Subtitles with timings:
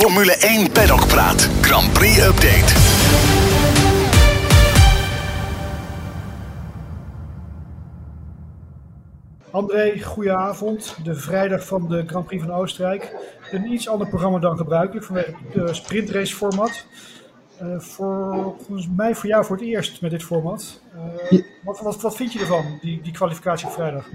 [0.00, 1.48] Formule 1 Paddock Praat.
[1.60, 2.74] Grand Prix Update.
[9.50, 10.96] André, goedenavond.
[11.04, 13.14] De vrijdag van de Grand Prix van Oostenrijk.
[13.50, 16.86] Een iets ander programma dan gebruikelijk vanwege het sprintrace format.
[17.62, 20.80] Uh, voor, volgens mij voor jou voor het eerst met dit format.
[21.32, 24.08] Uh, wat, wat, wat, vind je ervan, die, die kwalificatie op vrijdag?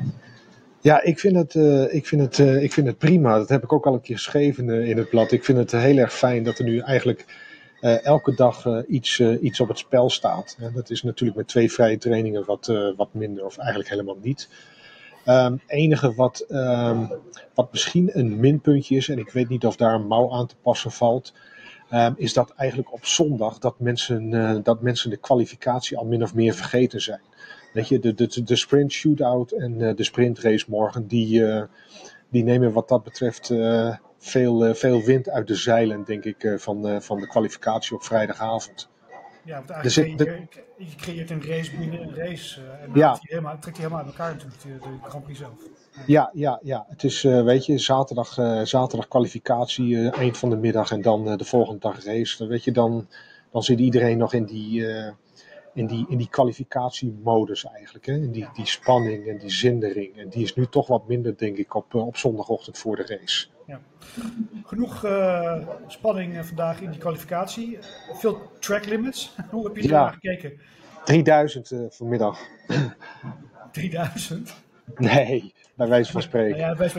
[0.86, 3.38] Ja, ik vind, het, uh, ik, vind het, ik vind het prima.
[3.38, 5.32] Dat heb ik ook al een keer geschreven in het blad.
[5.32, 7.26] Ik vind het heel erg fijn dat er nu eigenlijk
[8.04, 10.58] elke dag iets, iets op het spel staat.
[10.60, 14.50] En dat is natuurlijk met twee vrije trainingen wat, wat minder, of eigenlijk helemaal niet.
[15.28, 17.12] Um, enige wat, um,
[17.54, 20.56] wat misschien een minpuntje is, en ik weet niet of daar een mouw aan te
[20.62, 21.34] passen valt,
[21.92, 24.30] um, is dat eigenlijk op zondag dat mensen,
[24.64, 27.22] dat mensen de kwalificatie al min of meer vergeten zijn.
[27.76, 31.64] Weet je, de, de, de sprint shootout en uh, de sprintrace morgen, die, uh,
[32.30, 33.54] die nemen wat dat betreft
[34.18, 38.90] veel, veel wind uit de zeilen, denk ik, van, van de kwalificatie op vrijdagavond.
[39.46, 42.62] Ja, want eigenlijk dus je, je, je, creëert een race binnen een race.
[42.62, 43.14] Uh, en ja.
[43.14, 45.54] die helemaal, trekt hij helemaal uit elkaar natuurlijk, de, de Grand Prix zelf.
[46.06, 46.86] Ja, ja, ja.
[46.90, 51.38] Het is, uh, weet je, zaterdag, uh, zaterdag kwalificatie, eind van de middag en dan
[51.38, 52.38] de volgende dag race.
[52.38, 53.08] Dan, weet je, dan,
[53.52, 54.86] dan zit iedereen nog in die,
[55.76, 58.06] in die, in die kwalificatiemodus eigenlijk.
[58.06, 58.14] Hè?
[58.14, 60.18] In die, die spanning en die zindering.
[60.18, 63.48] En die is nu toch wat minder, denk ik, op, op zondagochtend voor de race.
[63.66, 63.80] Ja.
[64.64, 67.78] Genoeg uh, spanning vandaag in die kwalificatie.
[68.14, 69.36] Veel track limits.
[69.52, 70.04] Hoe heb je ja.
[70.04, 70.60] naar gekeken?
[71.04, 72.40] 3000 uh, vanmiddag.
[73.72, 74.56] 3000?
[74.96, 76.58] Nee, bij wijze van spreken.
[76.58, 76.92] Ja, bij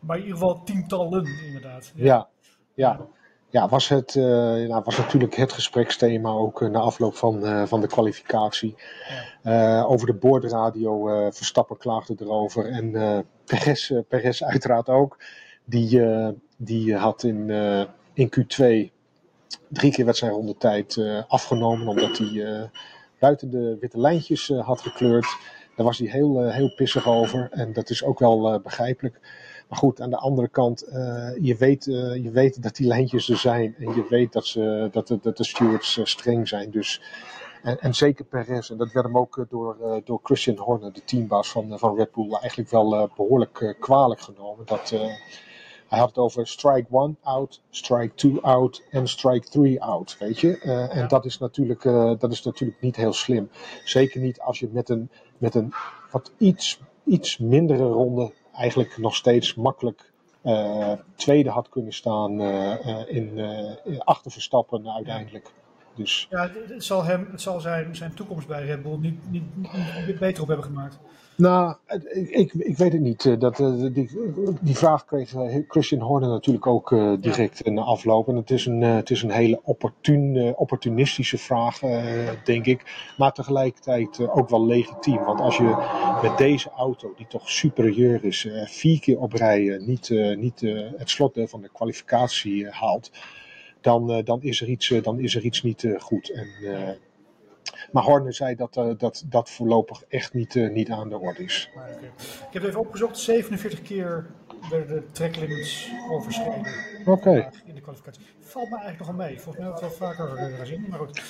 [0.00, 1.92] maar in ieder geval tientallen inderdaad.
[1.94, 2.28] Ja, ja.
[2.74, 3.06] ja.
[3.52, 4.24] Ja was, het, uh,
[4.68, 8.74] nou, was natuurlijk het gespreksthema ook na afloop van, van de kwalificatie.
[9.42, 9.82] Ja.
[9.82, 12.92] over de boordradio, Verstappen klaagde erover en
[13.44, 15.18] Perez, Perez uiteraard ook.
[15.64, 16.00] Die,
[16.56, 17.50] die had in,
[18.12, 18.90] in Q2
[19.68, 22.70] drie keer werd zijn rondetijd afgenomen omdat hij
[23.18, 25.26] buiten de witte lijntjes had gekleurd.
[25.76, 29.20] Daar was hij heel, heel pissig over en dat is ook wel begrijpelijk.
[29.72, 30.84] Maar goed, aan de andere kant,
[31.40, 31.84] je, weet,
[32.22, 35.36] je weet dat die lijntjes er zijn en je weet dat, ze, dat, de, dat
[35.36, 36.70] de stewards streng zijn.
[36.70, 37.02] Dus
[37.62, 41.50] en, en, zeker Perez, en dat werd hem ook door, door Christian Horner, de teambaas
[41.50, 44.66] van, van Red Bull, eigenlijk wel behoorlijk kwalijk genomen.
[44.66, 44.90] Dat,
[45.88, 50.40] hij had het over strike one out, strike two out en strike three out, weet
[50.40, 50.58] je.
[50.58, 51.06] en ja.
[51.06, 51.82] dat, is natuurlijk,
[52.18, 53.50] dat is natuurlijk niet heel slim.
[53.84, 55.72] Zeker niet als je met een, met een
[56.10, 60.12] wat iets, iets mindere ronde eigenlijk nog steeds makkelijk
[61.14, 62.40] tweede had kunnen staan
[63.08, 63.40] in,
[63.98, 65.52] achter Verstappen uiteindelijk.
[65.94, 66.26] Dus...
[66.30, 69.42] Ja, het zal, hem, het zal zijn, zijn toekomst bij Red Bull niet, niet,
[70.06, 70.98] niet beter op hebben gemaakt.
[71.36, 71.74] Nou,
[72.30, 73.40] ik, ik weet het niet.
[73.40, 73.56] Dat,
[73.92, 74.10] die,
[74.60, 75.34] die vraag kreeg
[75.68, 77.70] Christian Horner natuurlijk ook uh, direct ja.
[77.70, 78.28] na afloop.
[78.28, 81.78] En het is een, het is een hele opportun, opportunistische vraag,
[82.44, 83.12] denk ik.
[83.16, 85.24] Maar tegelijkertijd ook wel legitiem.
[85.24, 85.76] Want als je
[86.22, 90.60] met deze auto, die toch superieur is, vier keer op rij niet, niet
[90.96, 93.10] het slotdeel van de kwalificatie haalt
[93.82, 96.30] dan, uh, dan, is, er iets, uh, dan is er iets niet uh, goed.
[96.30, 96.48] En,
[97.92, 101.70] maar Horner zei dat dat, dat voorlopig echt niet, niet aan de orde is.
[101.74, 101.90] Okay.
[102.46, 104.30] Ik heb even opgezocht, 47 keer
[104.70, 106.72] werden de tracklimits overschreden.
[107.00, 107.10] Oké.
[107.10, 107.50] Okay.
[107.64, 108.22] In de kwalificatie.
[108.40, 109.40] Valt me eigenlijk nogal mee.
[109.40, 110.86] Volgens mij heb ik het wel vaker gezien.
[110.88, 111.22] Maar goed,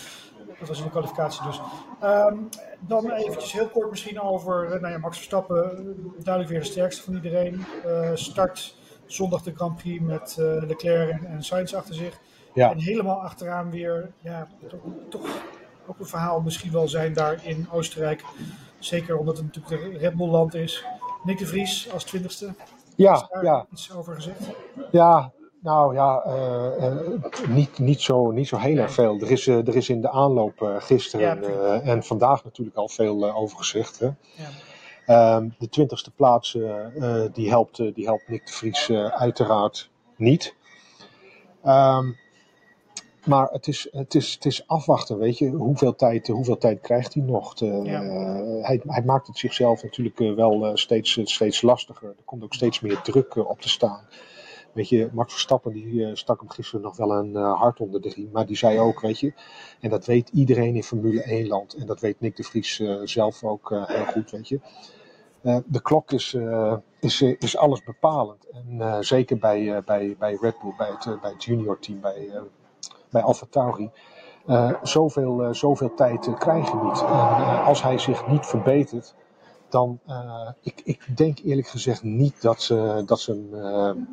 [0.58, 1.60] dat was in de kwalificatie dus.
[2.02, 2.48] Um,
[2.80, 5.94] dan eventjes heel kort misschien over nou ja, Max Verstappen.
[6.18, 7.64] Duidelijk weer de sterkste van iedereen.
[8.14, 8.76] start
[9.06, 12.20] zondag de Grand Prix met Leclerc en, en Sainz achter zich.
[12.54, 12.70] Ja.
[12.70, 15.42] En helemaal achteraan weer, ja, toch, toch,
[15.86, 18.24] ook een verhaal misschien wel zijn daar in Oostenrijk.
[18.78, 20.84] Zeker omdat het natuurlijk een Red Bull land is.
[21.22, 22.54] Nick de Vries als twintigste.
[22.96, 23.66] Ja, ja.
[23.72, 24.40] Iets over gezegd?
[24.90, 29.20] Ja, nou ja, uh, uh, niet, niet, zo, niet zo heel erg veel.
[29.20, 33.34] Er is, uh, er is in de aanloop gisteren ja, en vandaag natuurlijk al veel
[33.34, 33.98] over gezegd.
[33.98, 34.10] Hè?
[35.06, 35.36] Ja.
[35.36, 36.52] Um, de twintigste plaats,
[37.32, 40.54] die, helpt, die helpt Nick de Vries uiteraard niet.
[41.64, 42.16] Um,
[43.24, 45.50] maar het is, het, is, het is afwachten, weet je.
[45.50, 47.54] Hoeveel tijd, hoeveel tijd krijgt hij nog?
[47.54, 48.02] Te, ja.
[48.02, 52.08] uh, hij, hij maakt het zichzelf natuurlijk uh, wel uh, steeds, steeds lastiger.
[52.08, 54.00] Er komt ook steeds meer druk op te staan.
[54.72, 58.28] Weet je, Max Verstappen die stak hem gisteren nog wel een hart onder de riem.
[58.32, 59.32] Maar die zei ook, weet je,
[59.80, 61.74] en dat weet iedereen in Formule 1 land.
[61.74, 64.60] En dat weet Nick de Vries zelf ook heel goed, weet je.
[65.66, 66.36] de klok is,
[67.00, 68.46] is, is alles bepalend.
[68.50, 72.30] En zeker bij, bij, bij Red Bull, bij het, bij het junior team, bij
[73.12, 73.90] bij Alfa Tauri.
[74.46, 77.02] Uh, zoveel, uh, zoveel tijd uh, krijg je niet.
[77.02, 79.14] En als hij zich niet verbetert,
[79.68, 80.00] dan
[80.60, 84.08] ik, ik denk eerlijk gezegd niet dat ze, dat ze hem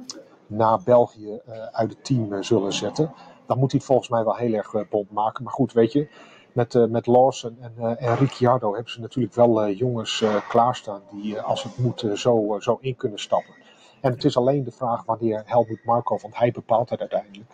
[0.47, 1.41] na België
[1.71, 3.13] uit het team zullen zetten.
[3.45, 5.43] Dan moet hij het volgens mij wel heel erg bond maken.
[5.43, 6.09] Maar goed, weet je,
[6.53, 11.77] met, met Lawson en, en Ricciardo hebben ze natuurlijk wel jongens klaarstaan die als het
[11.77, 13.53] moet zo, zo in kunnen stappen.
[14.01, 17.49] En het is alleen de vraag wanneer Helmut Marko, want hij bepaalt het uiteindelijk,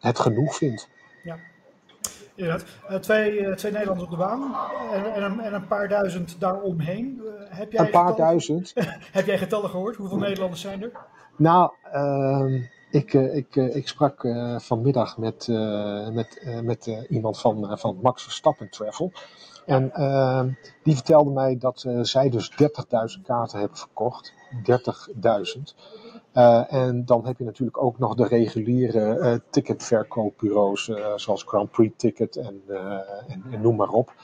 [0.00, 0.88] het genoeg vindt.
[1.22, 1.36] Ja.
[2.34, 2.64] Inderdaad.
[2.90, 4.56] Uh, twee, uh, twee Nederlanders op de baan
[4.92, 7.20] en, en, een, en een paar duizend daaromheen.
[7.24, 8.72] Uh, heb jij een paar getallen, duizend?
[9.12, 9.96] heb jij getallen gehoord?
[9.96, 10.90] Hoeveel Nederlanders zijn er?
[11.36, 15.48] Nou, ehm, ik, ik, ik sprak vanmiddag met,
[16.12, 19.12] met, met iemand van, van Max Verstappen Travel.
[19.66, 20.50] En ehm,
[20.82, 24.32] die vertelde mij dat zij dus 30.000 kaarten hebben verkocht.
[24.52, 25.60] 30.000.
[26.34, 31.70] Uh, en dan heb je natuurlijk ook nog de reguliere uh, ticketverkoopbureaus, uh, zoals Grand
[31.70, 32.62] Prix Ticket en,
[33.28, 34.14] en, en, noem maar op.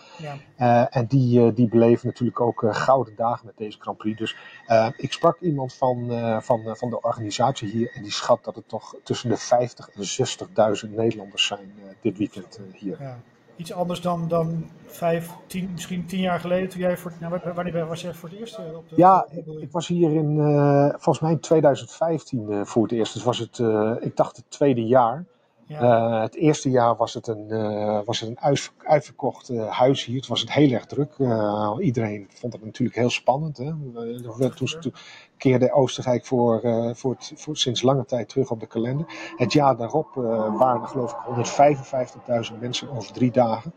[0.56, 0.91] Ja.
[0.91, 4.19] en die, die beleven natuurlijk ook gouden dagen met deze Grand Prix.
[4.19, 4.37] Dus
[4.97, 6.11] ik sprak iemand van,
[6.43, 10.87] van, van de organisatie hier en die schat dat het toch tussen de 50 en
[10.88, 12.97] 60.000 Nederlanders zijn dit weekend hier.
[13.00, 13.19] Ja
[13.56, 17.87] iets anders dan, dan vijf, tien, misschien tien jaar geleden toen jij voor, nou, wanneer
[17.87, 21.20] was jij voor het eerst op de, Ja, ik, ik, was hier in, uh, volgens
[21.20, 23.14] mij in 2015 uh, voor het eerst.
[23.14, 25.25] Dus was het, uh, ik dacht het tweede jaar.
[25.68, 26.22] Ja.
[26.22, 27.48] het eerste jaar was het een,
[28.04, 30.16] was het een uit, uitverkocht huis hier.
[30.16, 31.14] Het was het heel erg druk.
[31.80, 33.56] iedereen vond het natuurlijk heel spannend.
[33.56, 33.72] Hè?
[34.54, 34.94] toen, toen,
[35.36, 36.60] keerde Oostenrijk voor,
[36.94, 39.06] voor, het, voor, sinds lange tijd terug op de kalender.
[39.36, 40.14] Het jaar daarop
[40.58, 43.72] waren er geloof ik 155.000 mensen over drie dagen.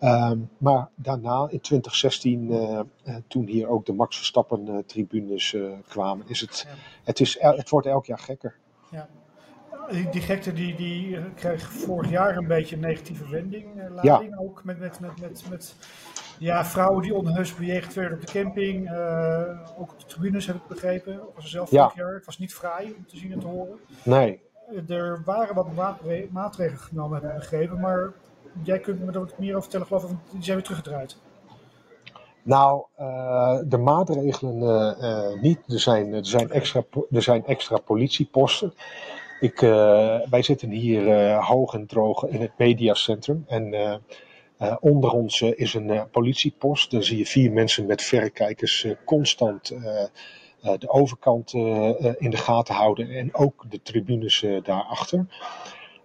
[0.00, 6.28] Um, maar daarna, in 2016, uh, uh, toen hier ook de Max Verstappen uh, kwamen,
[6.28, 6.74] is het, ja.
[7.04, 8.56] het, is, het wordt elk jaar gekker.
[8.90, 9.08] Ja.
[9.90, 14.30] Die, die gekte die, die kreeg vorig jaar een beetje een negatieve wending, lading.
[14.30, 14.38] Ja.
[14.38, 15.74] Ook met, met, met, met, met
[16.38, 18.90] ja, vrouwen die onheus bejegend werden op de camping.
[19.78, 21.12] ook op de tribunes heb ik begrepen.
[21.12, 22.14] Ik was er zelf vorig jaar.
[22.14, 23.78] Het was niet fraai om te zien en te horen.
[24.02, 24.40] Nee.
[24.88, 25.68] Er waren wat
[26.30, 27.80] maatregelen genomen, heb ik begrepen.
[27.80, 28.12] Maar
[28.62, 31.16] jij kunt me er wat meer over vertellen, geloof ik, die zijn weer teruggedraaid.
[32.42, 35.58] Nou, uh, de maatregelen uh, uh, niet.
[35.66, 38.74] Er zijn, er, zijn extra, er zijn extra politieposten.
[39.40, 39.60] Ik,
[40.30, 43.44] wij zitten hier hoog en droog in het mediacentrum.
[43.46, 44.00] En
[44.80, 46.90] onder ons is een politiepost.
[46.90, 49.74] Dan zie je vier mensen met verrekijkers constant
[50.60, 51.52] de overkant
[52.18, 53.10] in de gaten houden.
[53.10, 55.26] En ook de tribunes daarachter.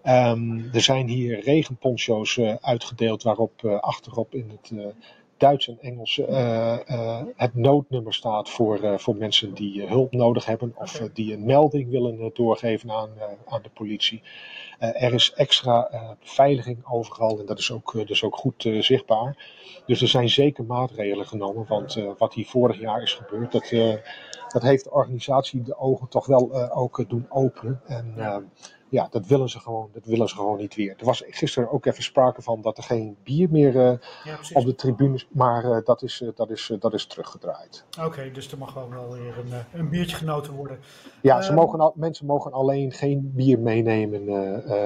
[0.05, 4.93] Um, er zijn hier regenponcho's uitgedeeld waarop achterop in het
[5.37, 6.21] Duits en Engels
[7.35, 12.31] het noodnummer staat voor, voor mensen die hulp nodig hebben of die een melding willen
[12.33, 13.09] doorgeven aan,
[13.45, 14.21] aan de politie.
[14.79, 15.89] er is extra
[16.19, 19.51] beveiliging overal en dat is ook, dus ook goed zichtbaar.
[19.85, 23.69] Dus er zijn zeker maatregelen genomen, want wat hier vorig jaar is gebeurd, dat,
[24.47, 27.81] dat heeft de organisatie de ogen toch wel ook doen openen.
[27.85, 28.13] En,
[28.93, 30.95] ja, dat willen ze gewoon, dat willen ze gewoon niet weer.
[30.97, 33.93] Er was gisteren ook even sprake van dat er geen bier meer uh,
[34.23, 37.85] ja, op de tribunes, maar uh, dat, is, uh, dat, is, dat is teruggedraaid.
[37.97, 40.79] Oké, okay, dus er mag gewoon wel weer een, een biertje genoten worden.
[41.21, 44.27] Ja, ze mogen al, mensen mogen alleen geen bier meenemen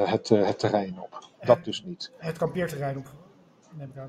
[0.09, 1.19] het, het terrein op.
[1.41, 2.11] Dat dus niet.
[2.17, 3.05] Het kampeerterrein op.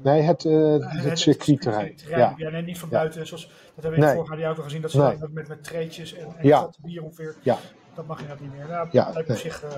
[0.02, 1.98] Nee, het, uh, het, het circuitterrein.
[2.08, 2.34] Ja.
[2.36, 3.26] ja, nee, niet van buiten.
[3.26, 4.10] Zoals, dat hebben we in nee.
[4.10, 4.82] de vorige auto gezien.
[4.82, 5.16] Dat ze nee.
[5.30, 6.70] met, met treetjes en, en ja.
[6.82, 7.36] bier ongeveer.
[7.42, 7.58] Ja
[7.98, 8.66] dat mag je dat niet meer.
[8.68, 9.36] Nou, ja, dat nee.
[9.36, 9.70] op zich uh,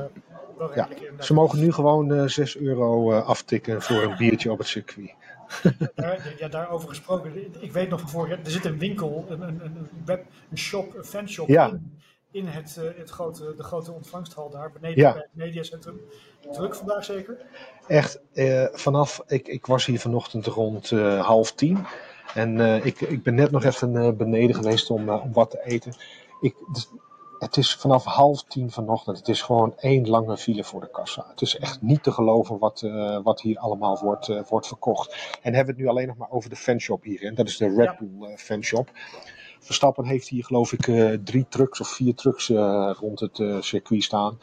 [0.58, 0.88] wel ja.
[1.18, 5.14] Ze mogen nu gewoon uh, 6 euro uh, aftikken voor een biertje op het circuit.
[5.94, 7.54] Daar, ja, daarover gesproken.
[7.60, 10.58] Ik weet nog van vorig jaar, er zit een winkel, een, een, een web, een
[10.58, 11.68] shop, een fanshop ja.
[11.68, 11.98] in,
[12.30, 15.12] in het, het grote, de grote ontvangsthal daar, beneden ja.
[15.12, 16.00] bij het mediacentrum.
[16.52, 17.36] Druk vandaag zeker?
[17.86, 21.86] Echt, uh, vanaf, ik, ik was hier vanochtend rond half tien.
[22.34, 25.92] En ik, ik ben net nog even beneden geweest om, om wat te eten.
[26.40, 26.88] Ik, dus,
[27.40, 29.18] het is vanaf half tien vanochtend.
[29.18, 31.26] Het is gewoon één lange file voor de kassa.
[31.30, 35.38] Het is echt niet te geloven wat, uh, wat hier allemaal wordt, uh, wordt verkocht.
[35.42, 37.24] En hebben we het nu alleen nog maar over de fanshop hier.
[37.24, 38.90] En dat is de Red Bull uh, fanshop.
[39.58, 40.82] Verstappen heeft hier geloof ik
[41.24, 42.48] drie trucks of vier trucks
[42.98, 44.38] rond het circuit staan.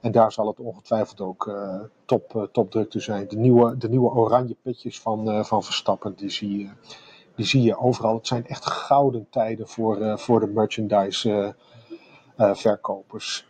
[0.00, 1.52] En daar zal het ongetwijfeld ook
[2.04, 3.28] top, top druk te zijn.
[3.28, 6.68] De nieuwe, de nieuwe oranje petjes van, van Verstappen, die zie, je,
[7.36, 8.14] die zie je overal.
[8.14, 11.48] Het zijn echt gouden tijden voor, voor de merchandise uh,
[12.52, 13.48] verkopers.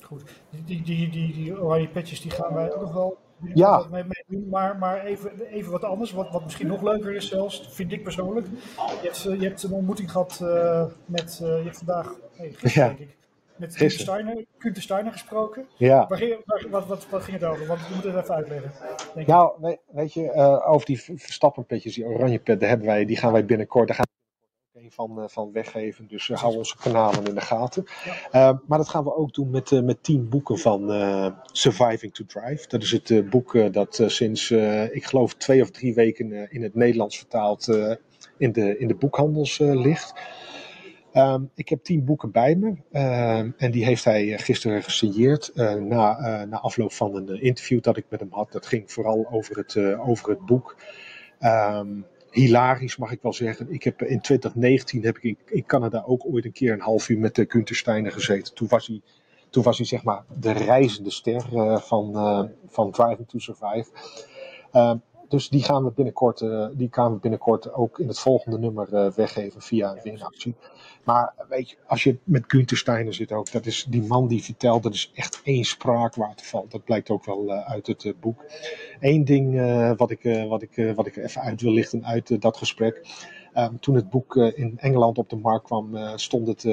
[0.00, 3.16] Goed, die, die, die, die oranje petjes die gaan wij ook nog wel
[3.54, 3.86] ja.
[3.90, 7.28] mee, mee doen, maar, maar even, even wat anders, wat, wat misschien nog leuker is
[7.28, 8.46] zelfs, vind ik persoonlijk.
[8.46, 12.88] Je hebt, je hebt een ontmoeting gehad uh, met, uh, je hebt vandaag, nee, gisteren
[12.88, 12.96] ja.
[12.96, 13.16] denk ik,
[13.56, 15.66] met Gunther Steiner, Gunther Steiner gesproken.
[15.76, 16.06] Ja.
[16.08, 17.66] Waar ging, waar, wat, wat, wat ging het over?
[17.66, 18.72] Want je moet het even uitleggen.
[19.14, 23.04] Denk nou, weet, weet je, uh, over die verstappenpetjes, die oranje pet, daar hebben wij,
[23.04, 24.06] die gaan wij binnenkort, daar gaan
[24.90, 26.06] van, van weggeven.
[26.06, 27.84] Dus hou onze kanalen in de gaten.
[28.32, 28.60] Ja.
[28.66, 30.80] maar dat gaan we ook doen met, met tien boeken van
[31.52, 32.68] Surviving to Drive.
[32.68, 34.50] Dat is het boek dat sinds,
[34.90, 37.66] ik geloof, twee of drie weken in het Nederlands vertaald
[38.38, 40.12] in, de, in de boekhandels ligt.
[41.14, 45.50] Ehm, ik heb tien boeken bij me ehm, en die heeft hij eh, gisteren gesigneerd
[45.54, 48.52] uh, na, na afloop van een interview dat ik met hem had.
[48.52, 50.76] Dat ging vooral over het, over het boek.
[51.40, 53.72] Um, hilarisch mag ik wel zeggen.
[53.72, 57.18] Ik heb in 2019 heb ik in, Canada ook ooit een keer een half uur
[57.18, 58.54] met de Gunther Steiner gezeten.
[58.54, 59.00] Toen was hij,
[59.50, 61.40] toen was hij zeg maar de reizende ster
[61.80, 62.12] van,
[62.66, 63.86] van Driving to Survive
[65.28, 68.88] dus die gaan we binnenkort, uh, die gaan we binnenkort ook in het volgende nummer
[68.92, 70.54] uh, weggeven via een winactie.
[71.04, 74.42] Maar weet je, als je met Günther Steiner zit ook, dat is die man die
[74.42, 76.66] vertelt, dat is echt één spraakwaterval.
[76.68, 78.44] Dat blijkt ook wel uh, uit het boek.
[79.00, 79.56] Eén ding
[79.96, 83.06] wat, ik, wat, ik, wat ik even uit wil lichten uit dat gesprek.
[83.56, 86.64] Um, toen het boek in Engeland op de markt kwam, stond het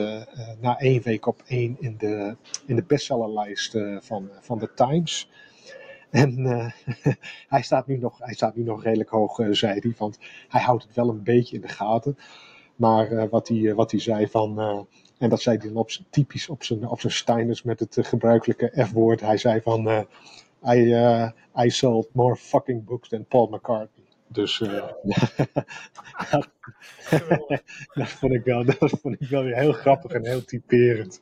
[0.60, 5.30] na één week op één in de, in de bestsellerlijst van, van de Times.
[6.12, 6.72] En uh,
[7.54, 9.94] hij, staat nu nog, hij staat nu nog redelijk hoog, uh, zei hij.
[9.98, 12.18] Want hij houdt het wel een beetje in de gaten.
[12.76, 14.60] Maar uh, wat, hij, wat hij zei van.
[15.18, 17.98] en dat zei hij dan op zijn, typisch op zijn, op zijn Steiners met het
[18.02, 19.22] gebruikelijke F-woord.
[19.22, 20.06] Hij zei van.
[20.66, 20.96] I,
[21.64, 24.06] I sold more fucking books than Paul McCartney.
[24.28, 24.58] Dus
[27.94, 31.22] dat, vond ik wel, dat vond ik wel weer heel grappig en heel typerend.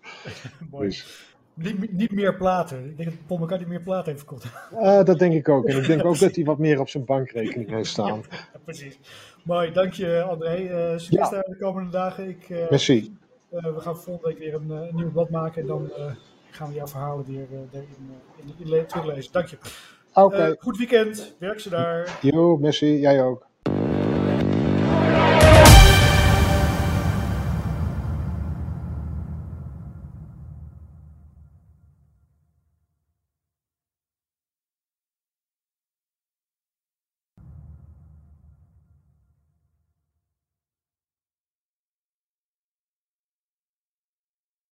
[0.69, 0.87] Mooi.
[0.87, 1.28] Dus,
[1.59, 2.85] niet, niet, meer platen.
[2.85, 4.45] Ik denk dat Paul McCartney meer platen heeft verkocht.
[4.73, 5.65] Uh, dat denk ik ook.
[5.65, 8.23] En ik denk ook dat hij wat meer op zijn bankrekening heeft staan.
[8.29, 8.99] Ja, precies.
[9.43, 10.57] Mooi, dank je André.
[10.57, 12.29] Uh, succes daar de komende dagen.
[12.29, 13.17] Ik, uh, Merci.
[13.49, 15.61] we gaan volgende week weer een, een nieuw blad maken.
[15.61, 15.91] En dan
[16.51, 17.69] gaan we jouw verhalen weer in,
[18.57, 19.31] in, in, teruglezen.
[19.31, 19.57] Dank je.
[20.13, 20.55] Oké.
[20.59, 21.35] goed weekend.
[21.39, 22.17] Werk ze daar.
[22.21, 22.99] Jo, merci.
[22.99, 23.48] Jij ook.